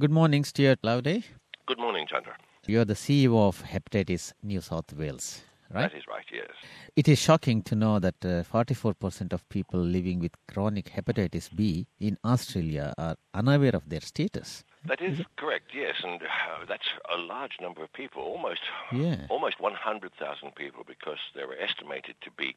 Good 0.00 0.10
morning, 0.10 0.44
Stuart 0.44 0.78
Loveday. 0.82 1.22
Good 1.66 1.78
morning, 1.78 2.06
Chandra. 2.08 2.34
You're 2.66 2.86
the 2.86 2.94
CEO 2.94 3.36
of 3.46 3.62
Hepatitis 3.62 4.32
New 4.42 4.62
South 4.62 4.90
Wales, 4.94 5.42
right? 5.70 5.90
That 5.92 5.98
is 5.98 6.06
right, 6.08 6.24
yes. 6.32 6.48
It 6.96 7.06
is 7.06 7.18
shocking 7.18 7.60
to 7.64 7.74
know 7.74 7.98
that 7.98 8.14
uh, 8.24 8.42
44% 8.44 9.34
of 9.34 9.46
people 9.50 9.78
living 9.78 10.18
with 10.20 10.32
chronic 10.48 10.86
hepatitis 10.90 11.54
B 11.54 11.86
in 12.00 12.16
Australia 12.24 12.94
are 12.96 13.16
unaware 13.34 13.76
of 13.76 13.90
their 13.90 14.00
status. 14.00 14.64
That 14.86 15.02
is 15.02 15.20
correct, 15.36 15.72
yes, 15.74 15.96
and 16.02 16.22
uh, 16.22 16.64
that's 16.66 16.88
a 17.14 17.18
large 17.18 17.58
number 17.60 17.82
of 17.84 17.92
people, 17.92 18.22
almost 18.22 18.62
Yeah. 18.92 19.26
almost 19.28 19.60
100,000 19.60 20.54
people, 20.54 20.82
because 20.86 21.18
there 21.34 21.46
are 21.50 21.58
estimated 21.60 22.14
to 22.22 22.30
be 22.38 22.56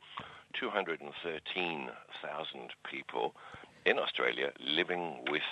213,000 0.53 2.69
people 2.89 3.35
in 3.85 3.99
Australia 3.99 4.53
living 4.61 5.25
with 5.29 5.43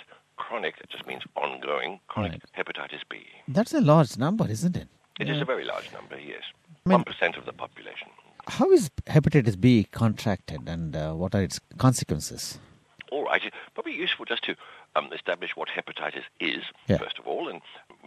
chronic, 0.44 0.74
that 0.78 0.88
just 0.94 1.06
means 1.10 1.22
ongoing, 1.44 1.92
chronic 2.12 2.32
Right. 2.42 2.42
hepatitis 2.66 3.02
B. 3.08 3.14
That's 3.56 3.72
a 3.74 3.80
large 3.80 4.12
number, 4.24 4.44
isn't 4.56 4.76
it? 4.82 4.88
It 5.20 5.28
is 5.28 5.40
a 5.40 5.44
very 5.52 5.64
large 5.72 5.88
number, 5.92 6.16
yes. 6.18 6.42
I 6.86 6.88
mean- 6.88 6.98
1% 7.04 7.36
of 7.40 7.44
the 7.48 7.52
population. 7.64 8.08
How 8.58 8.68
is 8.72 8.90
hepatitis 9.06 9.56
B 9.64 9.84
contracted 10.02 10.68
and 10.74 10.96
uh, 10.96 11.12
what 11.20 11.32
are 11.36 11.42
its 11.48 11.60
consequences? 11.78 12.58
All 13.12 13.24
right. 13.30 13.42
It's 13.44 13.56
probably 13.74 13.94
useful 14.06 14.24
just 14.24 14.42
to 14.48 14.52
um, 14.96 15.08
establish 15.12 15.50
what 15.54 15.68
hepatitis 15.76 16.24
is, 16.40 16.62
Yeah. 16.88 16.98
first 16.98 17.18
of 17.20 17.26
all. 17.30 17.44
And 17.52 17.60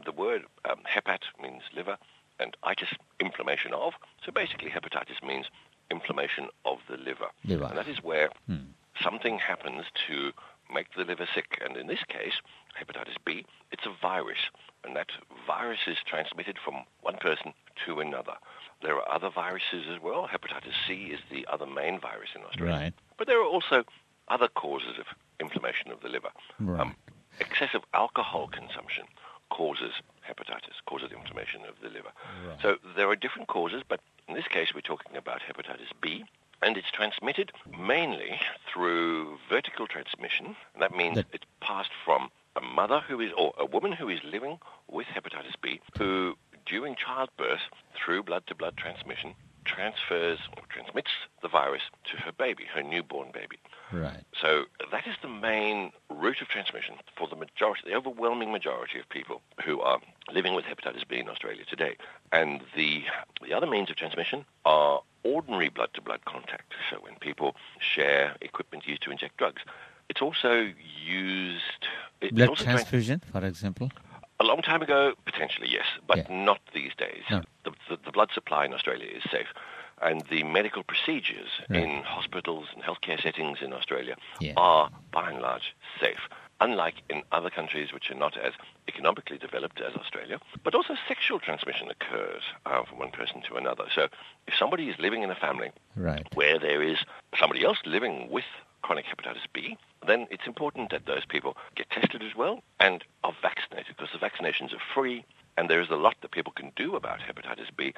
the 0.03 0.11
word 0.11 0.41
um, 0.69 0.79
hepat 0.93 1.21
means 1.41 1.61
liver 1.79 1.97
and 2.41 2.51
itis, 2.63 2.89
inflammation 3.19 3.71
of. 3.73 3.93
So 4.25 4.31
basically, 4.41 4.69
hepatitis 4.77 5.19
means 5.31 5.45
inflammation 5.89 6.45
of 6.65 6.77
the 6.89 6.97
liver. 6.97 7.29
Liver. 7.45 7.65
And 7.69 7.77
that 7.77 7.87
is 7.87 7.99
where 8.03 8.29
Hmm. 8.47 8.65
something 9.07 9.35
happens 9.51 9.85
to 10.07 10.15
make 10.73 10.87
the 10.95 11.03
liver 11.03 11.27
sick. 11.33 11.59
And 11.63 11.77
in 11.77 11.87
this 11.87 12.03
case, 12.07 12.33
hepatitis 12.79 13.15
B, 13.25 13.45
it's 13.71 13.85
a 13.85 13.93
virus. 14.01 14.49
And 14.83 14.95
that 14.95 15.07
virus 15.47 15.79
is 15.87 15.97
transmitted 16.05 16.57
from 16.63 16.83
one 17.01 17.17
person 17.17 17.53
to 17.85 17.99
another. 17.99 18.33
There 18.81 18.95
are 18.95 19.11
other 19.11 19.29
viruses 19.29 19.85
as 19.93 20.01
well. 20.01 20.27
Hepatitis 20.31 20.73
C 20.87 21.11
is 21.13 21.19
the 21.31 21.47
other 21.51 21.65
main 21.65 21.99
virus 21.99 22.29
in 22.35 22.41
Australia. 22.43 22.75
Right. 22.75 22.93
But 23.17 23.27
there 23.27 23.41
are 23.41 23.47
also 23.47 23.83
other 24.27 24.47
causes 24.47 24.97
of 24.99 25.05
inflammation 25.39 25.91
of 25.91 26.01
the 26.01 26.09
liver. 26.09 26.29
Right. 26.59 26.79
Um, 26.79 26.95
excessive 27.39 27.81
alcohol 27.93 28.47
consumption 28.47 29.05
causes 29.49 29.93
hepatitis, 30.27 30.81
causes 30.87 31.11
inflammation 31.11 31.61
of 31.67 31.75
the 31.81 31.89
liver. 31.89 32.11
Right. 32.47 32.57
So 32.61 32.77
there 32.95 33.09
are 33.09 33.15
different 33.15 33.47
causes, 33.47 33.83
but 33.87 34.01
in 34.27 34.35
this 34.35 34.47
case 34.47 34.69
we're 34.73 34.81
talking 34.81 35.15
about 35.15 35.41
hepatitis 35.41 35.93
B, 36.01 36.25
and 36.65 36.77
it's 36.77 36.89
transmitted 36.89 37.51
mainly 37.77 38.41
through 38.67 39.37
vertical 39.47 39.85
transmission. 39.85 40.55
That 40.79 40.95
means 40.95 41.15
That- 41.15 41.27
it's 41.31 41.45
passed 41.61 41.91
from 42.03 42.31
a 42.55 42.61
mother 42.61 43.01
who 43.01 43.19
is, 43.21 43.31
or 43.33 43.53
a 43.57 43.65
woman 43.65 43.91
who 43.91 44.09
is 44.09 44.23
living 44.23 44.59
with 44.87 45.05
hepatitis 45.07 45.61
B, 45.61 45.79
who 45.97 46.37
during 46.65 46.95
childbirth, 46.95 47.61
through 47.93 48.23
blood-to-blood 48.23 48.75
transmission, 48.77 49.35
transfers 49.63 50.39
or 50.57 50.63
transmits 50.69 51.11
the 51.41 51.47
virus 51.47 51.83
to 52.05 52.17
her 52.17 52.31
baby, 52.31 52.65
her 52.65 52.81
newborn 52.81 53.29
baby. 53.31 53.59
Right. 53.91 54.23
So 54.41 54.65
that 54.91 55.05
is 55.07 55.15
the 55.21 55.27
main 55.27 55.91
route 56.09 56.41
of 56.41 56.47
transmission 56.47 56.95
for 57.17 57.27
the 57.27 57.35
majority, 57.35 57.83
the 57.85 57.95
overwhelming 57.95 58.51
majority 58.51 58.99
of 58.99 59.07
people 59.09 59.41
who 59.63 59.79
are 59.81 59.99
living 60.31 60.53
with 60.55 60.65
hepatitis 60.65 61.07
B 61.07 61.17
in 61.17 61.29
Australia 61.29 61.63
today. 61.69 61.95
And 62.31 62.61
the, 62.75 63.03
the 63.43 63.53
other 63.53 63.67
means 63.67 63.89
of 63.89 63.95
transmission 63.95 64.45
are 64.65 65.01
ordinary 65.23 65.69
blood-to-blood 65.69 66.25
contact. 66.25 66.73
So 66.89 66.97
when 66.97 67.15
people 67.15 67.55
share 67.79 68.35
equipment 68.41 68.87
used 68.87 69.03
to 69.03 69.11
inject 69.11 69.37
drugs. 69.37 69.61
It's 70.09 70.21
also 70.21 70.69
used... 71.03 71.81
It's 72.21 72.31
Blood 72.31 72.49
also 72.49 72.63
trans- 72.63 72.81
transfusion, 72.81 73.21
for 73.31 73.43
example. 73.45 73.91
a 74.39 74.43
long 74.43 74.61
time 74.61 74.81
ago, 74.81 75.13
potentially, 75.25 75.69
yes, 75.69 75.85
but 76.07 76.17
Yeah. 76.17 76.43
not 76.45 76.59
these 76.73 76.91
days. 76.97 77.23
No. 77.31 77.41
The, 77.63 77.71
the, 77.89 77.97
the 78.05 78.11
blood 78.11 78.29
supply 78.33 78.65
in 78.65 78.73
Australia 78.73 79.07
is 79.07 79.23
safe. 79.31 79.47
And 80.05 80.23
the 80.29 80.43
medical 80.43 80.83
procedures 80.83 81.49
Right. 81.69 81.81
in 81.83 82.03
hospitals 82.03 82.67
and 82.73 82.83
healthcare 82.83 83.19
settings 83.21 83.57
in 83.65 83.73
Australia 83.73 84.15
Yeah. 84.39 84.53
are, 84.55 84.89
by 85.11 85.29
and 85.31 85.41
large, 85.41 85.67
safe. 85.99 86.21
Unlike 86.61 86.97
in 87.09 87.23
other 87.31 87.49
countries 87.49 87.91
which 87.91 88.09
are 88.11 88.15
not 88.25 88.37
as 88.37 88.53
economically 88.87 89.37
developed 89.37 89.81
as 89.81 89.93
Australia, 89.95 90.39
but 90.63 90.73
also 90.75 90.95
sexual 91.07 91.39
transmission 91.39 91.89
occurs 91.89 92.43
uh, 92.67 92.83
from 92.85 92.99
one 92.99 93.11
person 93.11 93.41
to 93.47 93.55
another. 93.55 93.85
So 93.93 94.07
if 94.47 94.53
somebody 94.55 94.89
is 94.89 94.97
living 94.99 95.23
in 95.23 95.31
a 95.31 95.35
family 95.47 95.71
Right. 95.95 96.25
where 96.33 96.57
there 96.59 96.81
is 96.83 96.99
somebody 97.39 97.65
else 97.65 97.79
living 97.83 98.29
with 98.29 98.45
chronic 98.83 99.05
hepatitis 99.05 99.47
B, 99.51 99.75
then 100.05 100.27
it's 100.29 100.45
important 100.45 100.91
that 100.91 101.07
those 101.07 101.25
people 101.25 101.57
get 101.75 101.89
tested 101.89 102.21
as 102.21 102.35
well 102.35 102.61
and 102.79 103.03
are 103.23 103.33
vaccinated 103.41 103.97
because 103.97 104.11
the 104.13 104.19
vaccinations 104.29 104.71
are 104.73 104.83
free 104.93 105.25
and 105.57 105.69
there 105.69 105.81
is 105.81 105.89
a 105.89 105.95
lot 105.95 106.15
that 106.21 106.31
people 106.31 106.53
can 106.53 106.71
do 106.75 106.95
about 106.95 107.19
hepatitis 107.19 107.69
B. 107.75 107.93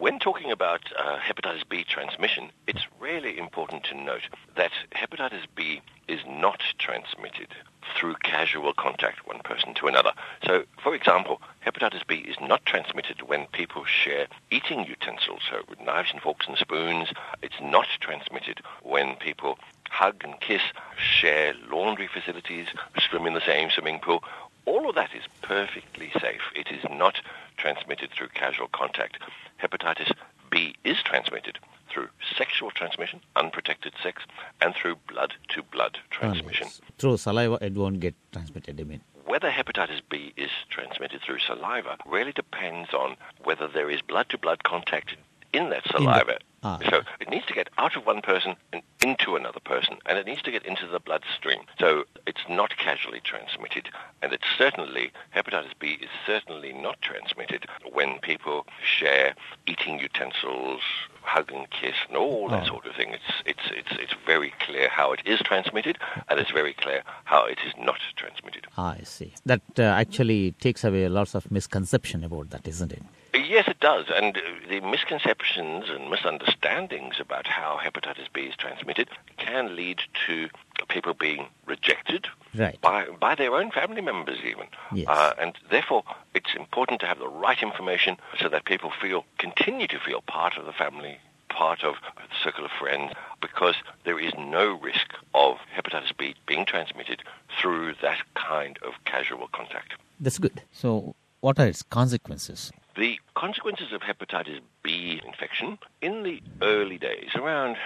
When 0.00 0.18
talking 0.18 0.50
about 0.50 0.80
uh, 0.98 1.18
hepatitis 1.18 1.68
B 1.68 1.84
transmission, 1.84 2.52
it's 2.66 2.86
really 2.98 3.36
important 3.36 3.84
to 3.84 3.94
note 3.94 4.22
that 4.56 4.70
hepatitis 4.96 5.44
B 5.54 5.82
is 6.08 6.20
not 6.26 6.62
transmitted 6.78 7.48
through 7.94 8.14
casual 8.22 8.72
contact 8.72 9.26
one 9.26 9.40
person 9.40 9.74
to 9.74 9.88
another. 9.88 10.12
So, 10.46 10.64
for 10.82 10.94
example, 10.94 11.42
hepatitis 11.66 12.06
B 12.06 12.14
is 12.14 12.36
not 12.40 12.64
transmitted 12.64 13.28
when 13.28 13.44
people 13.52 13.84
share 13.84 14.26
eating 14.50 14.86
utensils, 14.86 15.42
so 15.50 15.58
with 15.68 15.82
knives 15.82 16.12
and 16.14 16.22
forks 16.22 16.48
and 16.48 16.56
spoons. 16.56 17.10
It's 17.42 17.60
not 17.60 17.88
transmitted 18.00 18.62
when 18.82 19.16
people 19.16 19.58
hug 19.90 20.24
and 20.24 20.40
kiss, 20.40 20.62
share 20.96 21.52
laundry 21.70 22.08
facilities, 22.08 22.68
swim 23.06 23.26
in 23.26 23.34
the 23.34 23.44
same 23.44 23.68
swimming 23.68 23.98
pool. 23.98 24.24
All 24.64 24.88
of 24.88 24.94
that 24.94 25.14
is 25.14 25.24
perfectly 25.42 26.10
safe. 26.20 26.40
It 26.54 26.68
is 26.70 26.84
not 26.90 27.20
transmitted 27.64 28.10
through 28.16 28.28
casual 28.28 28.68
contact. 28.68 29.18
Hepatitis 29.62 30.12
B 30.50 30.74
is 30.84 30.96
transmitted 31.02 31.58
through 31.90 32.08
sexual 32.36 32.70
transmission, 32.70 33.20
unprotected 33.36 33.92
sex, 34.02 34.22
and 34.60 34.74
through 34.74 34.96
blood-to-blood 35.08 35.98
transmission. 36.10 36.68
Through 36.98 37.16
saliva, 37.18 37.58
it 37.60 37.74
won't 37.74 38.00
get 38.00 38.14
transmitted, 38.32 38.80
I 38.80 38.84
mean. 38.84 39.00
Whether 39.26 39.50
hepatitis 39.50 40.00
B 40.08 40.32
is 40.36 40.50
transmitted 40.70 41.20
through 41.22 41.40
saliva 41.40 41.96
really 42.06 42.32
depends 42.32 42.94
on 42.94 43.16
whether 43.44 43.68
there 43.68 43.90
is 43.90 44.00
blood-to-blood 44.02 44.62
contact 44.64 45.16
in 45.52 45.70
that 45.70 45.84
saliva. 45.86 46.38
ah. 46.62 46.78
So 46.88 47.02
it 47.20 47.28
needs 47.28 47.46
to 47.46 47.52
get 47.54 47.68
out 47.78 47.96
of 47.96 48.06
one 48.06 48.22
person 48.22 48.56
and 48.72 48.82
into 49.02 49.36
another 49.36 49.60
person, 49.60 49.96
and 50.06 50.18
it 50.18 50.26
needs 50.26 50.42
to 50.42 50.50
get 50.50 50.64
into 50.66 50.86
the 50.86 51.00
bloodstream. 51.00 51.60
So 51.78 52.04
it's 52.26 52.44
not 52.48 52.76
casually 52.76 53.20
transmitted, 53.20 53.88
and 54.22 54.32
it's 54.32 54.44
certainly 54.58 55.10
hepatitis 55.34 55.72
B 55.78 55.98
is 56.00 56.10
certainly 56.26 56.72
not 56.72 57.00
transmitted 57.00 57.66
when 57.92 58.18
people 58.20 58.66
share 58.82 59.34
eating 59.66 59.98
utensils, 59.98 60.82
hug 61.22 61.50
and 61.52 61.68
kiss, 61.70 61.94
and 62.08 62.16
all 62.16 62.48
that 62.48 62.64
Oh. 62.64 62.66
sort 62.74 62.86
of 62.86 62.94
thing. 62.94 63.10
It's 63.12 63.32
it's 63.46 63.66
it's 63.70 63.92
it's 64.02 64.14
very 64.26 64.52
clear 64.60 64.88
how 64.88 65.12
it 65.12 65.20
is 65.24 65.40
transmitted, 65.40 65.98
and 66.28 66.38
it's 66.38 66.50
very 66.50 66.74
clear 66.74 67.02
how 67.24 67.44
it 67.46 67.58
is 67.66 67.72
not 67.78 68.00
transmitted. 68.16 68.66
Ah, 68.76 68.96
I 69.00 69.04
see. 69.04 69.32
That 69.46 69.62
uh, 69.78 69.82
actually 69.82 70.52
takes 70.52 70.84
away 70.84 71.08
lots 71.08 71.34
of 71.34 71.50
misconception 71.50 72.22
about 72.24 72.50
that, 72.50 72.68
isn't 72.68 72.92
it? 72.92 73.02
Yes, 73.34 73.68
it 73.68 73.80
does. 73.80 74.06
And 74.14 74.36
uh, 74.36 74.40
the 74.68 74.80
misconceptions 74.80 75.86
and 75.88 76.10
misunderstandings 76.10 77.16
about 77.20 77.46
how 77.46 77.78
hepatitis 77.82 78.32
B 78.32 78.42
is 78.42 78.56
transmitted 78.56 79.08
can 79.36 79.76
lead 79.76 80.00
to 80.26 80.48
people 80.88 81.14
being 81.14 81.46
rejected 81.66 82.26
Right. 82.54 82.80
by, 82.80 83.04
by 83.20 83.36
their 83.36 83.54
own 83.54 83.70
family 83.70 84.00
members 84.00 84.38
even. 84.44 84.66
Yes. 84.92 85.06
Uh, 85.08 85.34
and 85.40 85.54
therefore, 85.70 86.02
it's 86.34 86.54
important 86.56 87.00
to 87.00 87.06
have 87.06 87.20
the 87.20 87.28
right 87.28 87.62
information 87.62 88.16
so 88.40 88.48
that 88.48 88.64
people 88.64 88.90
feel, 89.00 89.24
continue 89.38 89.86
to 89.86 90.00
feel 90.00 90.20
part 90.22 90.56
of 90.56 90.66
the 90.66 90.72
family, 90.72 91.18
part 91.48 91.84
of 91.84 91.94
the 92.16 92.22
circle 92.42 92.64
of 92.64 92.72
friends, 92.72 93.12
because 93.40 93.76
there 94.04 94.18
is 94.18 94.32
no 94.36 94.72
risk 94.80 95.14
of 95.32 95.58
hepatitis 95.76 96.16
B 96.16 96.34
being 96.46 96.66
transmitted 96.66 97.22
through 97.60 97.94
that 98.02 98.18
kind 98.34 98.78
of 98.82 98.94
casual 99.04 99.48
contact. 99.52 99.92
That's 100.18 100.38
good. 100.38 100.62
So, 100.72 101.14
what 101.40 101.58
are 101.60 101.66
its 101.68 101.82
consequences? 101.84 102.72
The 102.96 103.18
consequences 103.34 103.92
of 103.92 104.00
hepatitis 104.00 104.60
B 104.82 105.20
infection 105.24 105.78
in 106.02 106.22
the 106.22 106.42
early 106.60 106.98
days, 106.98 107.30
around 107.34 107.76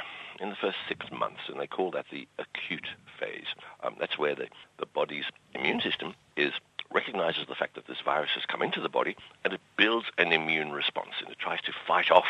in 0.41 0.51
the 0.51 0.57
first 0.57 0.77
six 0.89 1.07
months, 1.13 1.41
and 1.49 1.61
they 1.61 1.67
call 1.67 1.91
that 1.93 2.07
the 2.11 2.27
acute 2.39 2.89
phase. 3.21 3.47
Um, 3.83 3.97
that's 4.01 4.19
where 4.19 4.35
the, 4.35 4.49
the 4.79 4.87
body's 4.87 5.25
immune 5.55 5.81
system 5.81 6.15
is 6.37 6.53
recognizes 6.93 7.47
the 7.49 7.55
fact 7.55 7.75
that 7.75 7.87
this 7.87 7.99
virus 8.05 8.31
has 8.35 8.45
come 8.47 8.63
into 8.63 8.81
the 8.81 8.89
body 8.89 9.17
and 9.43 9.53
it 9.53 9.61
builds 9.77 10.07
an 10.17 10.33
immune 10.33 10.71
response 10.71 11.11
and 11.21 11.29
it 11.29 11.39
tries 11.39 11.61
to 11.63 11.73
fight 11.87 12.11
off 12.11 12.27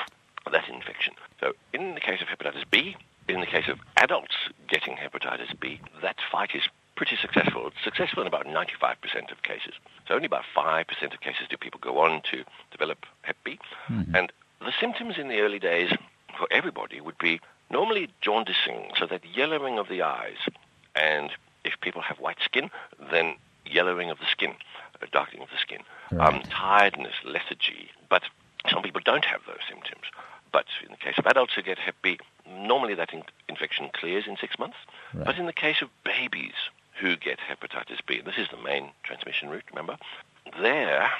that 0.50 0.68
infection. 0.68 1.14
So 1.40 1.52
in 1.72 1.94
the 1.94 2.00
case 2.00 2.20
of 2.22 2.28
hepatitis 2.28 2.64
B, 2.70 2.96
in 3.28 3.40
the 3.40 3.46
case 3.46 3.68
of 3.68 3.78
adults 3.96 4.34
getting 4.68 4.96
hepatitis 4.96 5.58
B, 5.58 5.80
that 6.02 6.16
fight 6.32 6.50
is 6.54 6.62
pretty 6.96 7.16
successful. 7.16 7.66
It's 7.68 7.82
successful 7.84 8.22
in 8.22 8.26
about 8.26 8.46
95% 8.46 9.32
of 9.32 9.42
cases. 9.42 9.74
So 10.06 10.14
only 10.14 10.26
about 10.26 10.44
5% 10.56 10.86
of 11.14 11.20
cases 11.20 11.46
do 11.48 11.56
people 11.56 11.80
go 11.82 11.98
on 11.98 12.22
to 12.30 12.44
develop 12.70 13.06
Hep 13.22 13.36
B. 13.44 13.58
And 14.14 14.32
the 14.60 14.72
symptoms 14.80 15.16
in 15.18 15.28
the 15.28 15.40
early 15.40 15.58
days 15.58 15.90
for 16.38 16.46
everybody 16.50 17.00
would 17.00 17.18
be 17.18 17.40
normally 17.70 18.08
jaundicing, 18.22 18.96
so 18.98 19.06
that 19.06 19.22
yellowing 19.34 19.78
of 19.78 19.88
the 19.88 20.02
eyes. 20.02 20.36
And 20.94 21.30
if 21.64 21.74
people 21.80 22.02
have 22.02 22.18
white 22.18 22.38
skin, 22.44 22.70
then 23.10 23.36
yellowing 23.66 24.10
of 24.10 24.18
the 24.18 24.26
skin. 24.26 24.54
a 25.02 25.06
darkening 25.08 25.42
of 25.42 25.50
the 25.50 25.58
skin, 25.58 25.80
um, 26.18 26.40
tiredness, 26.48 27.14
lethargy. 27.24 27.90
But 28.08 28.22
some 28.70 28.82
people 28.82 29.02
don't 29.04 29.24
have 29.24 29.40
those 29.46 29.58
symptoms. 29.68 30.04
But 30.50 30.66
in 30.84 30.92
the 30.92 30.96
case 30.96 31.18
of 31.18 31.26
adults 31.26 31.52
who 31.54 31.62
get 31.62 31.78
Hep 31.78 31.96
B, 32.00 32.18
normally 32.48 32.94
that 32.94 33.12
in- 33.12 33.24
infection 33.48 33.90
clears 33.92 34.24
in 34.26 34.36
six 34.36 34.58
months. 34.58 34.76
Right. 35.12 35.26
But 35.26 35.36
in 35.36 35.46
the 35.46 35.52
case 35.52 35.82
of 35.82 35.90
babies 36.04 36.54
who 37.00 37.16
get 37.16 37.38
hepatitis 37.38 37.98
B, 38.06 38.20
this 38.24 38.36
is 38.38 38.48
the 38.50 38.62
main 38.62 38.90
transmission 39.02 39.48
route, 39.48 39.64
remember, 39.70 39.96
there, 40.60 41.10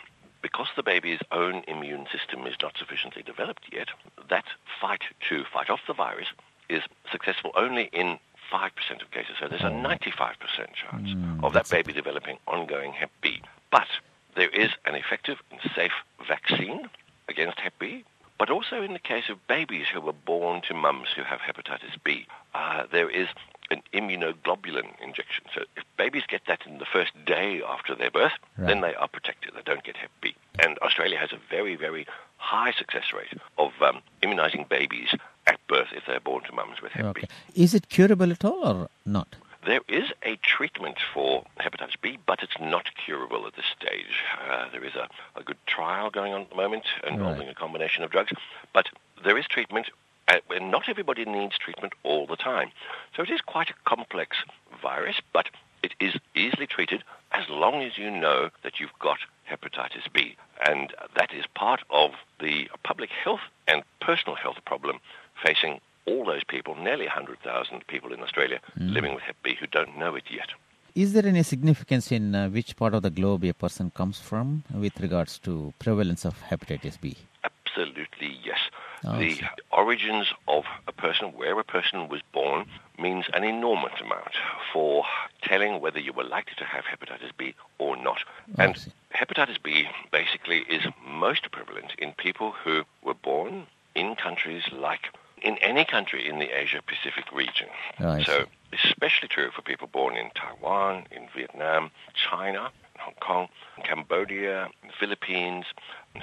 because 0.43 0.69
the 0.77 0.83
baby's 0.83 1.21
own 1.33 1.63
immune 1.67 2.07
system 2.13 2.47
is 2.47 2.55
not 2.63 2.77
sufficiently 2.79 3.23
developed 3.23 3.65
yet, 3.73 3.89
that 4.29 4.45
fight 4.81 5.03
to 5.29 5.45
fight 5.53 5.71
off 5.71 5.81
the 5.87 5.95
virus 5.95 6.29
is 6.69 6.83
successful 7.11 7.51
only 7.57 7.89
in 7.93 8.19
5% 8.53 8.71
of 9.03 9.11
cases. 9.11 9.37
So 9.41 9.49
there's 9.49 9.63
a 9.63 9.71
95% 9.71 10.37
chance 10.75 11.09
Mm, 11.11 11.43
of 11.45 11.53
that 11.55 11.69
baby 11.71 11.93
developing 11.93 12.39
ongoing 12.47 12.93
Hep 12.93 13.11
B. 13.21 13.41
But 13.71 13.89
there 14.37 14.49
is 14.51 14.71
an 14.85 14.95
effective 14.95 15.39
and 15.51 15.61
safe 15.75 15.93
vaccine 16.27 16.89
against 17.29 17.59
Hep 17.61 17.79
B. 17.79 18.05
But 18.39 18.51
also 18.51 18.83
in 18.83 18.93
the 18.93 18.99
case 18.99 19.29
of 19.29 19.47
babies 19.47 19.87
who 19.93 20.01
were 20.01 20.13
born 20.13 20.61
to 20.69 20.75
mums 20.75 21.09
who 21.15 21.23
have 21.23 21.41
hepatitis 21.41 21.97
B, 22.05 22.27
uh, 22.55 22.85
there 22.91 23.09
is 23.09 23.29
an 23.75 23.83
immunoglobulin 23.99 24.89
injection. 25.03 25.45
So 25.55 25.61
if 25.77 25.85
babies 26.03 26.25
get 26.35 26.43
that 26.47 26.61
in 26.67 26.79
the 26.79 26.87
first 26.97 27.13
day 27.25 27.63
after 27.75 27.93
their 27.95 28.11
birth, 28.21 28.37
then 28.59 28.81
they 28.81 28.95
are 28.95 29.09
protected. 29.09 29.53
They 29.55 29.63
don't 29.71 29.85
get 29.89 29.97
Hep 29.97 30.11
B. 30.23 30.35
And 30.65 30.79
Australia 30.87 31.19
has 31.19 31.33
a 31.33 31.41
very, 31.51 31.75
very 31.77 32.07
high 32.39 32.73
success 32.73 33.07
rate 33.19 33.35
of 33.59 33.73
um, 33.89 33.97
immunizing 34.23 34.67
babies 34.69 35.11
at 35.47 35.59
birth 35.67 35.89
if 35.99 36.05
they're 36.07 36.21
born 36.31 36.43
to 36.45 36.53
mums 36.53 36.81
with 36.83 36.93
Hep 36.93 37.05
Okay. 37.07 37.27
B. 37.55 37.63
Is 37.65 37.75
it 37.75 37.89
curable 37.89 38.31
at 38.31 38.45
all 38.45 38.77
or 38.83 38.89
not? 39.05 39.31
There 39.67 39.81
is 39.89 40.07
a 40.23 40.37
treatment 40.37 40.99
for 41.15 41.31
hepatitis 41.59 41.97
B, 42.03 42.19
but 42.27 42.43
it's 42.43 42.59
not 42.61 42.87
curable 43.03 43.47
at 43.47 43.55
this 43.57 43.65
stage. 43.79 44.15
Uh, 44.51 44.67
there 44.73 44.85
is 44.85 44.95
a, 44.95 45.09
a 45.41 45.43
good 45.43 45.57
trial 45.67 46.11
going 46.11 46.35
on 46.35 46.43
at 46.43 46.51
the 46.51 46.57
moment 46.65 46.85
involving 47.09 47.49
a 47.49 47.55
combination 47.55 48.05
of 48.05 48.11
drugs, 48.11 48.33
but 48.75 48.87
there 49.25 49.39
is 49.39 49.47
treatment, 49.47 49.87
uh, 50.29 50.39
and 50.51 50.71
not 50.71 50.89
everybody 50.89 51.25
needs 51.25 51.59
treatment 51.59 51.93
all 52.03 52.27
the 52.27 52.37
time. 52.37 52.71
So 53.17 53.23
it 53.23 53.31
is 53.31 53.41
quite 53.41 53.71
a 53.71 53.75
complex 53.85 54.37
virus, 54.83 55.17
but 55.33 55.49
it 55.83 55.93
is 56.01 56.15
easily 56.35 56.67
treated 56.67 57.05
as 57.33 57.45
long 57.49 57.83
as 57.83 57.99
you 57.99 58.11
know 58.11 58.51
that 58.63 58.81
you've 58.81 58.99
got 59.01 59.19
hepatitis 59.51 60.11
B. 60.13 60.37
And 60.67 60.95
that 61.17 61.35
is 61.35 61.45
part 61.55 61.83
of 61.91 62.13
the 62.41 62.69
public 62.85 63.11
health 63.11 63.41
and 63.69 63.83
personal 64.01 64.37
health 64.37 64.59
problem 64.65 64.99
facing 65.45 65.81
all 66.07 66.25
those 66.25 66.45
people, 66.45 66.75
nearly 66.75 67.07
100,000 67.07 67.87
people 67.87 68.13
in 68.13 68.21
Australia 68.21 68.61
living 68.79 69.15
with 69.15 69.25
Hep 69.25 69.37
B 69.43 69.57
who 69.59 69.67
don't 69.67 69.99
know 69.99 70.15
it 70.15 70.25
yet. 70.31 70.49
Is 70.95 71.13
there 71.13 71.27
any 71.27 71.43
significance 71.43 72.13
in 72.13 72.35
uh, 72.35 72.49
which 72.49 72.77
part 72.77 72.95
of 72.95 73.03
the 73.03 73.11
globe 73.11 73.45
a 73.45 73.53
person 73.53 73.91
comes 73.91 74.21
from 74.21 74.63
with 74.73 75.01
regards 75.01 75.39
to 75.41 75.75
prevalence 75.81 76.25
of 76.25 76.41
hepatitis 76.41 77.01
B? 77.01 77.17
Absolutely, 77.43 78.39
yes. 78.45 78.59
Oh, 79.05 79.19
the. 79.19 79.41
Origins 79.85 80.29
of 80.49 80.65
a 80.89 80.93
person, 80.93 81.29
where 81.37 81.59
a 81.61 81.65
person 81.65 82.09
was 82.09 82.23
born, 82.33 82.65
means 82.99 83.27
an 83.35 83.45
enormous 83.45 84.01
amount 84.01 84.35
for 84.73 85.05
telling 85.43 85.81
whether 85.81 86.01
you 86.01 86.13
were 86.13 86.25
likely 86.25 86.55
to 86.57 86.65
have 86.65 86.85
hepatitis 86.85 87.33
B 87.37 87.55
or 87.79 87.97
not. 87.97 88.21
And 88.57 88.75
hepatitis 89.15 89.63
B 89.63 89.87
basically 90.11 90.61
is 90.71 90.83
most 91.07 91.51
prevalent 91.53 91.93
in 91.99 92.13
people 92.13 92.53
who 92.53 92.85
were 93.03 93.15
born 93.15 93.67
in 93.95 94.17
countries 94.17 94.63
like 94.73 95.11
in 95.43 95.59
any 95.59 95.85
country 95.85 96.27
in 96.27 96.39
the 96.39 96.49
Asia 96.59 96.81
Pacific 96.87 97.31
region. 97.31 97.69
Oh, 98.01 98.23
so 98.23 98.47
especially 98.73 99.29
true 99.29 99.51
for 99.55 99.61
people 99.61 99.87
born 99.87 100.17
in 100.17 100.31
Taiwan, 100.35 101.07
in 101.11 101.29
Vietnam, 101.37 101.91
China, 102.15 102.71
Hong 102.99 103.15
Kong, 103.21 103.49
Cambodia, 103.85 104.69
Philippines, 104.99 105.67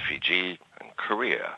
Fiji, 0.07 0.57
and 0.79 0.89
Korea. 0.97 1.57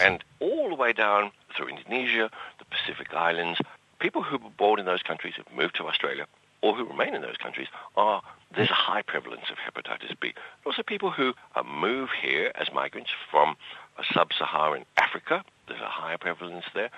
And 0.00 0.22
all 0.40 0.68
the 0.68 0.74
way 0.74 0.92
down 0.92 1.32
through 1.56 1.68
Indonesia, 1.68 2.30
the 2.58 2.64
Pacific 2.64 3.12
Islands, 3.14 3.60
people 3.98 4.22
who 4.22 4.38
were 4.38 4.50
born 4.50 4.80
in 4.80 4.86
those 4.86 5.02
countries 5.02 5.34
have 5.36 5.46
moved 5.56 5.76
to 5.76 5.86
Australia 5.86 6.26
or 6.62 6.74
who 6.74 6.84
remain 6.84 7.14
in 7.14 7.22
those 7.22 7.36
countries 7.36 7.68
are 7.96 8.22
there's 8.54 8.70
a 8.70 8.74
high 8.74 9.02
prevalence 9.02 9.46
of 9.50 9.56
hepatitis 9.58 10.18
B. 10.20 10.32
Also 10.64 10.82
people 10.82 11.10
who 11.10 11.34
uh, 11.56 11.62
move 11.62 12.10
here 12.20 12.52
as 12.54 12.72
migrants 12.72 13.10
from 13.30 13.56
uh, 13.98 14.02
sub-Saharan 14.12 14.84
Africa, 14.96 15.44
there's 15.68 15.80
a 15.80 15.88
higher 15.88 16.18
prevalence 16.18 16.64
there, 16.74 16.90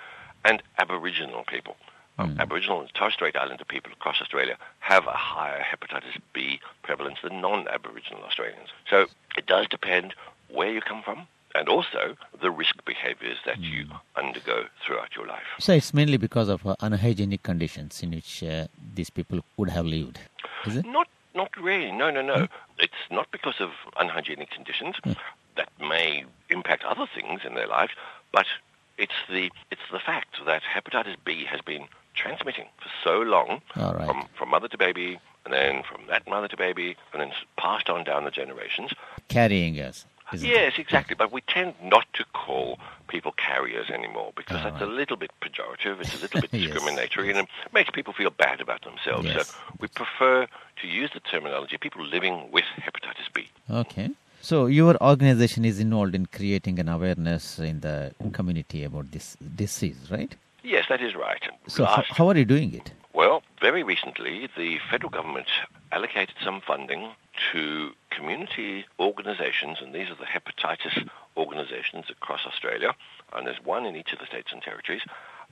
and 0.43 0.61
Aboriginal 0.77 1.43
people. 1.43 1.75
Um, 2.17 2.37
Aboriginal 2.39 2.79
and 2.81 2.93
Torres 2.93 3.13
Strait 3.13 3.35
Islander 3.35 3.65
people 3.65 3.91
across 3.91 4.21
Australia 4.21 4.57
have 4.79 5.05
a 5.05 5.11
higher 5.11 5.61
hepatitis 5.61 6.17
B 6.33 6.59
prevalence 6.81 7.17
than 7.21 7.41
non-Aboriginal 7.41 8.23
Australians. 8.23 8.69
So 8.89 9.07
it 9.37 9.47
does 9.47 9.67
depend 9.67 10.13
where 10.49 10.71
you 10.71 10.79
come 10.79 11.01
from 11.03 11.27
and 11.55 11.69
also 11.69 12.15
the 12.41 12.51
risk 12.51 12.75
behaviors 12.85 13.37
that 13.45 13.59
you 13.59 13.87
undergo 14.15 14.65
throughout 14.85 15.15
your 15.15 15.25
life. 15.25 15.43
So 15.59 15.73
it's 15.73 15.93
mainly 15.93 16.17
because 16.17 16.49
of 16.49 16.65
uh, 16.67 16.75
unhygienic 16.81 17.43
conditions 17.43 18.03
in 18.03 18.11
which 18.11 18.43
uh, 18.43 18.67
these 18.93 19.09
people 19.09 19.39
would 19.57 19.69
have 19.69 19.85
lived. 19.85 20.19
Is 20.65 20.77
it? 20.77 20.85
Not, 20.85 21.07
not 21.33 21.55
really. 21.57 21.91
No, 21.91 22.11
no, 22.11 22.21
no. 22.21 22.47
It's 22.77 22.93
not 23.09 23.31
because 23.31 23.55
of 23.59 23.69
unhygienic 23.99 24.51
conditions 24.51 24.95
that 25.55 25.69
may 25.79 26.25
impact 26.49 26.83
other 26.83 27.07
things 27.13 27.41
in 27.45 27.55
their 27.55 27.67
lives, 27.67 27.93
but 28.31 28.45
it's 28.97 29.13
the 29.29 29.49
it's 29.71 29.81
the 29.91 29.99
fact 29.99 30.37
that 30.45 30.61
hepatitis 30.63 31.15
B 31.25 31.45
has 31.45 31.61
been 31.61 31.87
transmitting 32.13 32.65
for 32.81 32.89
so 33.03 33.19
long 33.19 33.61
right. 33.75 34.05
from 34.05 34.27
from 34.37 34.49
mother 34.49 34.67
to 34.67 34.77
baby, 34.77 35.19
and 35.45 35.53
then 35.53 35.83
from 35.83 36.01
that 36.07 36.27
mother 36.27 36.47
to 36.47 36.57
baby, 36.57 36.95
and 37.13 37.21
then 37.21 37.31
passed 37.57 37.89
on 37.89 38.03
down 38.03 38.23
the 38.25 38.31
generations. 38.31 38.91
Carrying 39.27 39.79
us. 39.79 40.05
Isn't 40.33 40.47
it? 40.47 40.51
Yes, 40.51 40.73
exactly. 40.77 41.15
But 41.15 41.31
we 41.31 41.41
tend 41.41 41.73
not 41.83 42.05
to 42.13 42.25
call 42.33 42.79
people 43.07 43.33
carriers 43.33 43.89
anymore 43.89 44.31
because 44.35 44.57
All 44.57 44.63
that's 44.71 44.81
a 44.81 44.85
little 44.85 45.17
bit 45.17 45.31
pejorative. 45.41 46.01
It's 46.01 46.15
a 46.15 46.21
little 46.21 46.41
bit 46.41 46.49
Yes, 46.53 46.71
discriminatory, 46.73 47.29
and 47.29 47.39
it 47.39 47.47
makes 47.73 47.89
people 47.91 48.13
feel 48.13 48.31
bad 48.31 48.61
about 48.61 48.83
themselves. 48.83 49.25
Yes. 49.25 49.47
So 49.47 49.53
we 49.79 49.87
prefer 49.87 50.47
to 50.81 50.87
use 50.87 51.11
the 51.13 51.19
terminology 51.19 51.77
people 51.77 52.03
living 52.05 52.49
with 52.51 52.65
hepatitis 52.77 53.31
B. 53.33 53.47
Okay. 53.69 54.09
So 54.41 54.67
your 54.67 54.95
organization 55.03 55.65
is 55.65 55.79
involved 55.79 56.13
in 56.13 56.27
creating 56.27 56.79
an 56.79 56.87
awareness 56.89 57.57
in 57.57 57.79
the 57.79 58.13
community 58.31 58.83
about 58.83 59.11
this 59.11 59.35
disease, 59.55 59.97
right? 60.11 60.35
Yes, 60.63 60.85
that 60.89 61.01
is 61.01 61.15
right. 61.15 61.41
So 61.67 61.85
how, 61.85 61.97
Last- 61.97 62.11
how 62.11 62.27
are 62.29 62.37
you 62.37 62.45
doing 62.45 62.73
it? 62.73 62.91
Well, 63.13 63.41
very 63.59 63.83
recently, 63.83 64.49
the 64.57 64.79
federal 64.89 65.09
government 65.09 65.47
allocated 65.91 66.35
some 66.43 66.61
funding 66.61 67.11
to 67.51 67.91
community 68.09 68.85
organisations, 68.99 69.77
and 69.81 69.93
these 69.93 70.09
are 70.09 70.15
the 70.15 70.25
hepatitis 70.25 71.07
organisations 71.37 72.05
across 72.09 72.45
Australia, 72.45 72.93
and 73.33 73.47
there's 73.47 73.63
one 73.63 73.85
in 73.85 73.95
each 73.95 74.13
of 74.13 74.19
the 74.19 74.25
states 74.25 74.51
and 74.51 74.61
territories, 74.61 75.01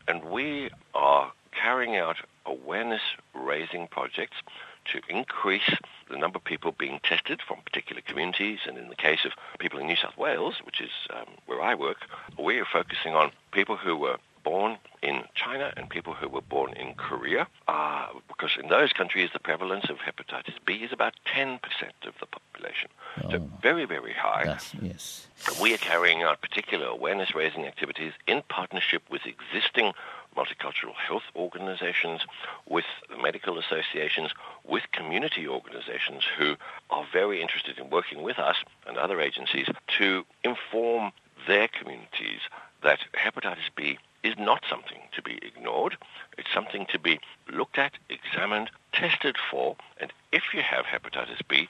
and 0.08 0.24
we 0.26 0.70
are 0.94 1.32
carrying 1.52 1.96
out 1.96 2.18
awareness-raising 2.46 3.88
projects 3.88 4.38
to 4.86 5.00
increase 5.08 5.70
the 6.10 6.18
number 6.18 6.38
of 6.38 6.44
people 6.44 6.74
being 6.78 7.00
tested 7.04 7.42
from 7.48 7.58
particular 7.64 8.02
communities, 8.02 8.60
and 8.68 8.78
in 8.78 8.90
the 8.90 8.96
case 8.96 9.24
of 9.24 9.32
people 9.60 9.80
in 9.80 9.88
New 9.88 9.96
South 9.96 10.18
Wales, 10.18 10.56
which 10.64 10.82
is 10.82 10.92
um, 11.16 11.26
where 11.46 11.62
I 11.62 11.74
work, 11.76 12.06
we 12.38 12.60
are 12.60 12.66
focusing 12.66 13.14
on 13.14 13.32
people 13.52 13.78
who 13.78 13.96
were 13.96 14.18
born 14.44 14.78
in 15.02 15.24
China 15.36 15.74
and 15.78 15.90
people 15.90 16.14
who 16.14 16.28
were 16.30 16.42
born 16.42 16.74
in 16.74 16.94
Korea, 16.96 17.48
uh, 17.68 18.08
because 18.28 18.52
in 18.62 18.70
those 18.70 18.92
countries 18.94 19.30
the 19.34 19.40
prevalence 19.40 19.90
of 19.90 19.98
hepatitis 19.98 20.56
B 20.66 20.76
is 20.76 20.92
about 20.92 21.14
10% 21.26 21.60
of 22.06 22.14
the 22.20 22.26
population. 22.26 22.90
So 23.32 23.38
Oh. 23.38 23.50
very, 23.62 23.86
very 23.86 24.14
high. 24.14 24.44
Yes. 24.46 24.76
Yes. 24.82 25.28
We 25.62 25.74
are 25.74 25.78
carrying 25.78 26.24
out 26.24 26.42
particular 26.42 26.88
awareness-raising 26.88 27.66
activities 27.66 28.14
in 28.28 28.42
partnership 28.50 29.04
with 29.10 29.22
existing 29.26 29.94
multicultural 30.36 30.96
health 30.96 31.24
organizations, 31.36 32.22
with 32.68 32.86
medical 33.22 33.60
associations, 33.60 34.32
with 34.64 34.84
community 34.92 35.48
organizations 35.48 36.24
who 36.38 36.56
are 36.90 37.06
very 37.12 37.40
interested 37.42 37.78
in 37.78 37.90
working 37.92 38.24
with 38.24 38.40
us 38.40 38.58
and 38.88 38.98
other 38.98 39.22
agencies 39.22 39.68
to 40.00 40.26
inform 40.44 41.12
their 41.48 41.68
communities 41.68 42.40
that 42.82 43.00
hepatitis 43.14 43.70
B 43.76 44.00
is 44.24 44.36
not 44.38 44.64
something 44.70 45.02
to 45.14 45.22
be 45.22 45.40
ignored. 45.42 45.98
It's 46.38 46.52
something 46.54 46.86
to 46.92 47.00
be 47.00 47.20
looked 47.52 47.78
at, 47.78 47.94
examined, 48.10 48.72
tested 48.94 49.36
for, 49.52 49.76
and 49.98 50.12
if 50.32 50.44
you 50.54 50.62
have 50.62 50.86
hepatitis 50.86 51.42
B, 51.48 51.68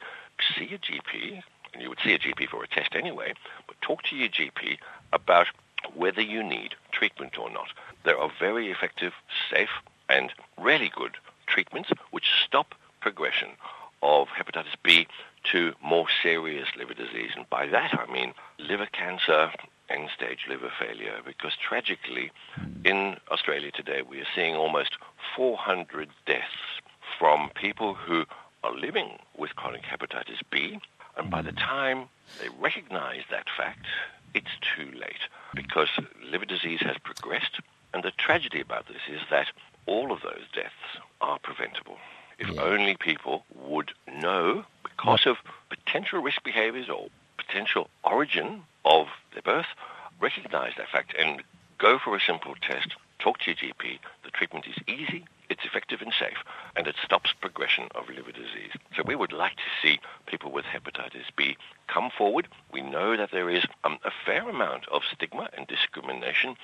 see 0.55 0.73
a 0.73 0.77
GP, 0.77 1.41
and 1.73 1.81
you 1.81 1.89
would 1.89 1.99
see 2.03 2.13
a 2.13 2.19
GP 2.19 2.49
for 2.49 2.63
a 2.63 2.67
test 2.67 2.95
anyway, 2.95 3.33
but 3.67 3.81
talk 3.81 4.03
to 4.03 4.15
your 4.15 4.29
GP 4.29 4.77
about 5.11 5.47
whether 5.95 6.21
you 6.21 6.43
need 6.43 6.75
treatment 6.91 7.37
or 7.37 7.49
not. 7.49 7.67
There 8.05 8.17
are 8.17 8.31
very 8.39 8.71
effective, 8.71 9.13
safe, 9.49 9.69
and 10.09 10.31
really 10.59 10.91
good 10.95 11.17
treatments 11.47 11.89
which 12.11 12.31
stop 12.45 12.75
progression 13.01 13.49
of 14.01 14.27
hepatitis 14.27 14.75
B 14.83 15.07
to 15.51 15.73
more 15.83 16.07
serious 16.21 16.67
liver 16.77 16.93
disease. 16.93 17.31
And 17.35 17.49
by 17.49 17.67
that 17.67 17.97
I 17.99 18.11
mean 18.11 18.33
liver 18.59 18.87
cancer, 18.87 19.51
end-stage 19.93 20.45
liver 20.49 20.71
failure, 20.79 21.19
because 21.25 21.53
tragically 21.55 22.31
hmm. 22.55 22.65
in 22.85 23.17
Australia 23.31 23.71
today 23.71 24.01
we 24.01 24.19
are 24.19 24.27
seeing 24.35 24.55
almost 24.55 24.97
400 25.35 26.09
deaths 26.25 26.81
from 27.19 27.49
people 27.55 27.93
who 27.93 28.25
are 28.63 28.75
living 28.75 29.19
with 29.37 29.55
chronic 29.55 29.83
hepatitis 29.83 30.41
B 30.49 30.79
And 31.17 31.29
by 31.29 31.41
the 31.41 31.51
hmm. 31.51 31.57
time 31.57 31.99
they 32.41 32.49
recognize 32.59 33.23
that 33.29 33.47
fact, 33.55 33.85
it's 34.33 34.55
too 34.75 34.91
late 34.97 35.23
because 35.53 35.89
liver 36.31 36.45
disease 36.45 36.81
has 36.81 36.97
progressed. 36.97 37.59
And 37.93 38.03
the 38.03 38.11
tragedy 38.11 38.61
about 38.61 38.87
this 38.87 39.03
is 39.07 39.21
that 39.29 39.47
all 39.85 40.11
of 40.11 40.21
those 40.21 40.45
deaths 40.53 40.73
are 41.21 41.37
preventable. 41.39 41.97
If 42.39 42.49
Yeah. 42.49 42.61
only 42.63 42.95
people 42.95 43.45
would 43.53 43.93
know 44.07 44.65
because 44.83 45.25
of 45.27 45.37
potential 45.69 46.19
risk 46.19 46.43
behaviors 46.43 46.89
or 46.89 47.09
potential 47.37 47.89
origin 48.03 48.47
of 48.51 48.61
their 48.63 48.81
birth, 48.82 48.82
recognize 50.53 50.77
that 50.77 50.89
fact 50.89 51.15
and 51.17 51.41
go 51.79 51.97
for 51.97 52.15
a 52.15 52.19
simple 52.19 52.53
test, 52.61 52.95
talk 53.19 53.39
to 53.39 53.51
your 53.51 53.55
GP. 53.55 53.97
The 54.23 54.31
treatment 54.31 54.65
is 54.67 54.75
easy, 54.87 55.25
it's 55.49 55.65
effective 55.65 56.01
and 56.01 56.13
safe, 56.13 56.37
and 56.75 56.85
it 56.87 56.95
stops 57.03 57.33
progression 57.41 57.87
of 57.95 58.07
liver 58.09 58.31
disease. 58.31 58.71
So 58.95 59.03
we 59.05 59.15
would 59.15 59.33
like 59.33 59.55
to 59.55 59.71
see 59.81 59.99
people 60.27 60.51
with 60.51 60.65
hepatitis 60.65 61.35
B 61.35 61.57
come 61.87 62.11
forward. 62.15 62.47
We 62.71 62.81
know 62.81 63.17
that 63.17 63.31
there 63.31 63.49
is 63.49 63.65
um, 63.83 63.97
a 64.03 64.11
fair 64.25 64.47
amount 64.47 64.87
of 64.89 65.01
stigma 65.11 65.49
and 65.57 65.65
discrimination 65.67 66.55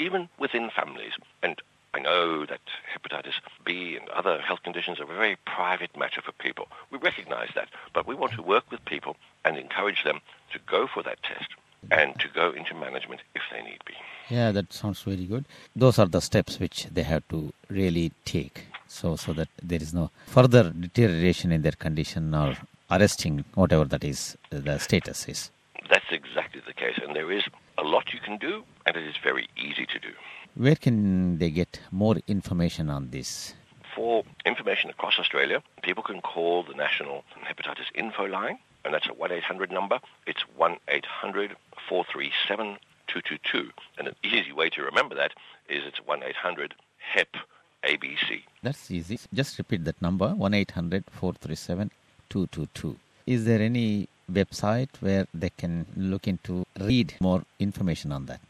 even 0.00 0.28
within 0.38 0.70
families. 0.70 1.12
And 1.42 1.60
I 1.94 2.00
know 2.00 2.44
that 2.44 2.60
hepatitis 2.92 3.34
B 3.64 3.96
and 3.96 4.08
other 4.08 4.40
health 4.40 4.62
conditions 4.64 4.98
are 4.98 5.04
a 5.04 5.06
very 5.06 5.36
private 5.46 5.96
matter 5.96 6.22
for 6.22 6.32
people. 6.32 6.66
We 6.90 6.98
recognize 6.98 7.50
that, 7.54 7.68
but 7.94 8.06
we 8.06 8.14
want 8.14 8.32
to 8.32 8.42
work 8.42 8.70
with 8.70 8.84
people 8.84 9.16
and 9.44 9.56
encourage 9.56 10.02
them 10.04 10.20
to 10.52 10.58
go 10.66 10.88
for 10.92 11.02
that 11.04 11.22
test 11.22 11.50
and 11.90 12.18
to 12.20 12.28
go 12.34 12.50
into 12.50 12.74
management 12.74 13.20
if 13.34 13.42
they 13.52 13.62
need 13.62 13.78
be. 13.86 13.94
Yeah, 14.28 14.52
that 14.52 14.72
sounds 14.72 15.02
very 15.02 15.24
good. 15.24 15.46
Those 15.74 15.98
are 15.98 16.06
the 16.06 16.20
steps 16.20 16.58
which 16.60 16.86
they 16.86 17.02
have 17.02 17.26
to 17.28 17.52
really 17.68 18.12
take, 18.24 18.66
so 18.86 19.16
so 19.16 19.32
that 19.32 19.48
there 19.62 19.80
is 19.80 19.94
no 19.94 20.10
further 20.26 20.70
deterioration 20.70 21.52
in 21.52 21.62
their 21.62 21.72
condition 21.72 22.34
or 22.34 22.56
arresting 22.90 23.44
whatever 23.54 23.84
that 23.84 24.04
is 24.04 24.36
uh, 24.52 24.58
the 24.60 24.78
status 24.78 25.28
is. 25.28 25.50
That's 25.90 26.10
exactly 26.10 26.60
the 26.66 26.74
case, 26.74 26.98
and 27.02 27.14
there 27.16 27.30
is 27.32 27.44
a 27.78 27.82
lot 27.82 28.12
you 28.12 28.20
can 28.20 28.36
do, 28.38 28.64
and 28.86 28.96
it 28.96 29.04
is 29.04 29.16
very 29.22 29.48
easy 29.56 29.86
to 29.86 29.98
do. 29.98 30.12
Where 30.54 30.74
can 30.76 31.38
they 31.38 31.50
get 31.50 31.80
more 31.90 32.16
information 32.26 32.90
on 32.90 33.10
this? 33.10 33.54
For 33.94 34.24
information 34.44 34.90
across 34.90 35.18
Australia, 35.18 35.62
people 35.82 36.02
can 36.02 36.20
call 36.20 36.62
the 36.62 36.74
National 36.74 37.24
Hepatitis 37.44 37.86
Info 37.94 38.24
Line, 38.24 38.58
and 38.84 38.94
that's 38.94 39.08
a 39.08 39.14
1 39.14 39.32
800 39.32 39.72
number. 39.72 39.98
It's 40.26 40.42
1 40.56 40.76
800 40.88 41.56
437 41.88 42.78
222. 43.08 43.70
And 43.98 44.08
an 44.08 44.14
easy 44.22 44.52
way 44.52 44.68
to 44.70 44.82
remember 44.82 45.14
that 45.14 45.32
is 45.68 45.82
it's 45.86 45.98
1 46.06 46.22
800 46.22 46.74
HEP 47.14 47.36
ABC. 47.84 48.42
That's 48.62 48.90
easy. 48.90 49.18
Just 49.32 49.56
repeat 49.58 49.84
that 49.84 50.02
number 50.02 50.34
1 50.34 50.54
800 50.54 51.04
437 51.10 51.90
222. 52.28 52.96
Is 53.26 53.44
there 53.44 53.60
any 53.60 54.08
website 54.30 54.88
where 55.00 55.26
they 55.34 55.50
can 55.50 55.86
look 55.96 56.28
into, 56.28 56.64
read 56.80 57.14
more 57.20 57.42
information 57.58 58.12
on 58.12 58.26
that? 58.26 58.40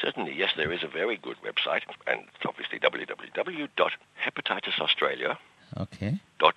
Certainly, 0.00 0.34
yes, 0.36 0.52
there 0.56 0.72
is 0.72 0.84
a 0.84 0.88
very 0.88 1.16
good 1.16 1.36
website, 1.44 1.82
and 2.06 2.20
it's 2.34 2.46
obviously 2.46 2.78
www.hepatitisaustralia.com. 2.78 5.36
Okay. 5.76 6.18
So 6.40 6.50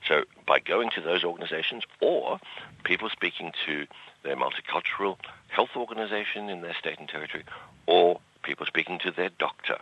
So 0.08 0.24
by 0.46 0.60
going 0.60 0.90
to 0.92 1.02
those 1.02 1.24
organisations 1.24 1.84
or 2.02 2.40
people 2.84 3.10
speaking 3.10 3.52
to 3.66 3.88
their 4.24 4.36
multicultural 4.36 5.18
health 5.48 5.72
organisation 5.76 6.50
in 6.50 6.62
their 6.62 6.76
state 6.76 7.00
and 7.00 7.10
territory 7.10 7.44
or 7.88 8.20
people 8.44 8.66
speaking 8.66 9.00
to 9.00 9.12
their 9.12 9.30
doctor, 9.40 9.78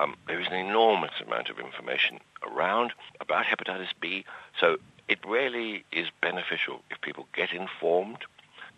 um, 0.00 0.16
there 0.26 0.40
is 0.40 0.46
an 0.46 0.54
enormous 0.54 1.12
amount 1.24 1.50
of 1.50 1.58
information 1.58 2.20
around 2.42 2.92
about 3.20 3.46
hepatitis 3.46 3.92
B. 4.00 4.24
So 4.58 4.78
it 5.08 5.18
really 5.26 5.84
is 5.92 6.08
beneficial 6.20 6.82
if 6.90 7.00
people 7.00 7.26
get 7.34 7.52
informed, 7.52 8.18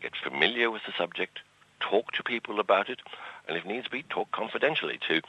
get 0.02 0.12
familiar 0.16 0.70
with 0.70 0.82
the 0.86 0.92
subject, 0.96 1.40
talk 1.80 2.12
to 2.12 2.22
people 2.22 2.60
about 2.60 2.88
it, 2.88 3.00
and 3.48 3.56
if 3.56 3.64
needs 3.64 3.88
be, 3.88 4.02
talk 4.02 4.30
confidentially 4.32 4.98
to 5.08 5.20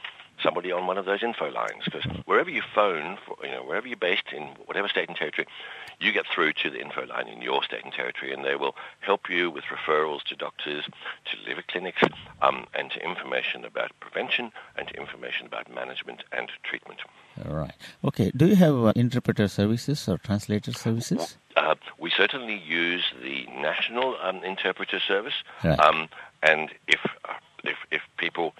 somebody 0.42 0.72
on 0.72 0.86
one 0.86 0.98
of 0.98 1.04
those 1.04 1.22
info 1.22 1.50
lines. 1.50 1.84
Because 1.84 2.04
wherever 2.24 2.50
you 2.50 2.62
phone, 2.74 3.18
for, 3.26 3.36
you 3.44 3.50
know, 3.50 3.62
wherever 3.64 3.86
you're 3.86 3.96
based 3.96 4.32
in 4.32 4.42
whatever 4.66 4.88
state 4.88 5.08
and 5.08 5.16
territory, 5.16 5.46
you 6.00 6.12
get 6.12 6.26
through 6.32 6.52
to 6.54 6.70
the 6.70 6.80
info 6.80 7.06
line 7.06 7.28
in 7.28 7.42
your 7.42 7.62
state 7.62 7.84
and 7.84 7.92
territory, 7.92 8.32
and 8.32 8.44
they 8.44 8.56
will 8.56 8.74
help 9.00 9.28
you 9.28 9.50
with 9.50 9.64
referrals 9.64 10.22
to 10.24 10.36
doctors, 10.36 10.84
to 11.24 11.36
liver 11.48 11.62
clinics, 11.68 12.02
um, 12.40 12.66
and 12.74 12.90
to 12.90 13.04
information 13.04 13.64
about 13.64 13.90
prevention 14.00 14.50
and 14.76 14.88
to 14.88 14.94
information 14.94 15.46
about 15.46 15.72
management 15.72 16.24
and 16.32 16.48
treatment. 16.62 17.00
All 17.46 17.54
right. 17.54 17.74
Okay. 18.04 18.30
Do 18.36 18.46
you 18.46 18.56
have 18.56 18.74
uh, 18.74 18.92
interpreter 18.96 19.48
services 19.48 20.08
or 20.08 20.18
translator 20.18 20.72
services? 20.72 21.36
Uh, 21.56 21.74
we 21.98 22.10
certainly 22.10 22.56
use 22.56 23.04
the 23.22 23.46
national 23.60 24.16
um, 24.22 24.42
interpreter 24.42 25.00
service, 25.00 25.34
Right. 25.62 25.78
um, 25.78 26.08
and 26.42 26.70
if, 26.88 27.00
uh, 27.28 27.34
if 27.62 27.76
if 27.90 28.02
people 28.16 28.54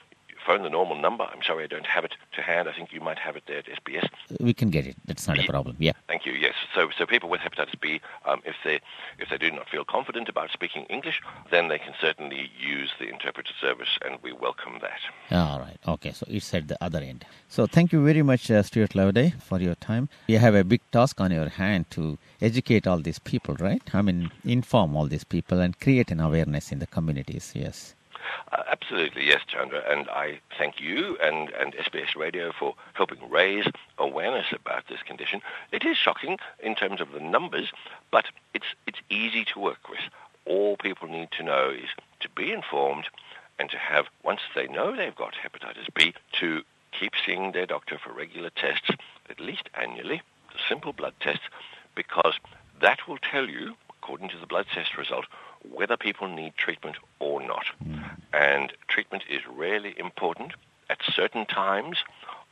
phone 0.46 0.62
the 0.62 0.70
normal 0.70 0.96
number, 0.96 1.25
I'm 1.25 1.42
sorry 1.42 1.64
I 1.64 1.66
don't 1.66 1.87
have 1.87 2.04
it 2.04 2.14
to 2.34 2.42
hand. 2.42 2.68
I 2.68 2.72
think 2.72 2.92
you 2.92 3.00
might 3.00 3.18
have 3.18 3.37
it 3.37 3.44
there 3.46 3.58
at 3.58 3.66
SBS. 3.66 4.08
We 4.40 4.54
can 4.54 4.70
get 4.70 4.87
it. 4.87 4.96
That's 5.04 5.26
not 5.28 5.38
a 5.38 5.46
problem. 5.46 5.76
Yeah. 5.78 5.92
Thank 6.08 6.26
you. 6.26 6.32
Yes. 6.32 6.54
So 6.75 6.90
so 6.96 7.06
people 7.06 7.28
with 7.28 7.40
hepatitis 7.40 7.78
B, 7.80 8.00
um, 8.25 8.40
if 8.44 8.56
they 8.64 8.80
if 9.18 9.28
they 9.30 9.38
do 9.38 9.50
not 9.50 9.68
feel 9.68 9.84
confident 9.84 10.28
about 10.28 10.50
speaking 10.50 10.84
English, 10.84 11.20
then 11.50 11.68
they 11.68 11.78
can 11.78 11.94
certainly 12.00 12.50
use 12.58 12.90
the 12.99 13.08
interpreter 13.08 13.52
service, 13.61 13.99
and 14.04 14.18
we 14.22 14.32
welcome 14.32 14.78
that. 14.80 15.00
All 15.30 15.58
right. 15.61 15.78
Okay. 15.87 16.12
So 16.12 16.26
it's 16.28 16.52
at 16.54 16.68
the 16.68 16.82
other 16.82 17.00
end. 17.00 17.25
So 17.49 17.66
thank 17.66 17.92
you 17.92 18.04
very 18.04 18.22
much, 18.22 18.50
uh, 18.50 18.62
Stuart 18.62 18.94
Loveday, 18.94 19.34
for 19.38 19.61
your 19.61 19.75
time. 19.76 20.08
You 20.26 20.38
have 20.38 20.54
a 20.54 20.64
big 20.64 20.80
task 20.90 21.20
on 21.20 21.30
your 21.30 21.49
hand 21.49 21.90
to 21.90 22.18
educate 22.40 22.87
all 22.87 22.99
these 22.99 23.18
people, 23.18 23.54
right? 23.56 23.82
I 23.94 24.02
mean, 24.02 24.30
inform 24.44 24.96
all 24.96 25.06
these 25.06 25.25
people 25.25 25.61
and 25.61 25.78
create 25.78 26.11
an 26.11 26.20
awareness 26.20 26.72
in 26.72 26.78
the 26.78 26.87
communities. 26.87 27.52
Yes. 27.54 27.94
Uh, 28.52 28.62
absolutely, 28.71 29.26
yes, 29.26 29.41
Chandra. 29.47 29.83
And 29.88 30.09
I 30.09 30.41
thank 30.59 30.81
you 30.81 31.17
and, 31.23 31.50
and 31.50 31.75
SBS 31.75 32.17
Radio 32.17 32.52
for 32.59 32.75
helping 32.95 33.31
raise 33.31 33.67
awareness 33.99 34.47
about 34.52 34.85
this 34.88 35.02
condition. 35.02 35.41
It 35.73 35.85
is 35.85 35.97
shocking 35.97 36.38
in 36.62 36.75
terms 36.75 37.00
of 37.00 37.12
the 37.12 37.21
numbers, 37.21 37.73
but 38.11 38.26
it's, 38.55 38.67
it's 38.87 39.00
easy 39.11 39.45
to 39.52 39.61
work 39.61 39.88
with. 39.88 40.00
All 40.45 40.76
people 40.76 41.09
need 41.09 41.31
to 41.33 41.43
know 41.43 41.71
is 41.71 41.88
to 42.21 42.29
be 42.31 42.52
informed 42.52 43.05
and 43.59 43.71
to 43.71 43.79
have, 43.79 44.07
once 44.25 44.41
they 44.55 44.67
know 44.67 44.95
they've 44.97 45.14
got 45.14 45.35
hepatitis 45.35 45.87
B, 45.95 46.14
to 46.41 46.62
keep 46.99 47.12
seeing 47.25 47.52
their 47.52 47.67
doctor 47.67 47.99
for 48.02 48.12
regular 48.12 48.50
tests, 48.50 48.91
at 49.31 49.41
least 49.41 49.69
annually, 49.75 50.23
simple 50.69 50.93
blood 50.93 51.14
tests, 51.21 51.45
because 51.95 52.35
that 52.81 53.07
will 53.07 53.19
tell 53.19 53.49
you, 53.49 53.75
according 53.91 54.29
to 54.31 54.38
the 54.38 54.47
blood 54.47 54.67
test 54.75 54.97
result, 54.97 55.26
whether 55.71 55.97
people 55.97 56.28
need 56.28 56.57
treatment 56.57 56.97
or 57.19 57.42
not. 57.42 57.66
And 58.33 58.73
treatment 58.88 59.25
is 59.28 59.42
really 59.47 59.99
important 59.99 60.52
at 60.90 60.99
certain 61.02 61.47
times 61.47 61.99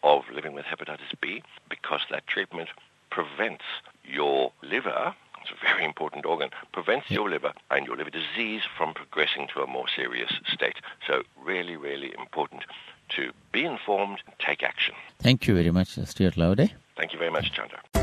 of 0.03 0.25
living 0.33 0.55
with 0.55 0.65
hepatitis 0.65 1.19
B 1.21 1.43
because 1.69 2.01
that 2.11 2.27
treatment 2.27 2.69
prevents 3.11 3.65
your 4.05 4.53
liver, 4.63 5.15
it's 5.43 5.51
a 5.51 5.67
very 5.67 5.85
important 5.85 6.25
organ, 6.25 6.51
prevents 6.73 7.11
your 7.11 7.29
liver 7.29 7.53
and 7.71 7.87
your 7.87 7.97
liver 7.97 8.11
disease 8.11 8.63
from 8.77 8.95
progressing 8.95 9.49
to 9.55 9.63
a 9.63 9.67
more 9.67 9.87
serious 9.95 10.33
state. 10.47 10.77
So 11.07 11.23
really, 11.43 11.77
really 11.77 12.15
important 12.19 12.65
to 13.11 13.33
be 13.53 13.65
informed 13.65 14.19
and 14.27 14.35
take 14.39 14.63
action. 14.63 14.95
Thank 15.19 15.47
you 15.47 15.55
very 15.55 15.71
much, 15.71 15.99
Stuart 16.05 16.37
Loveday. 16.37 16.73
Thank 16.97 17.13
you 17.13 17.19
very 17.19 17.31
much, 17.31 17.53
Chandra. 17.53 18.00